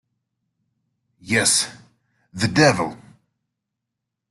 Yes... 1.19 1.67
the 2.33 2.47
devil! 2.47 2.97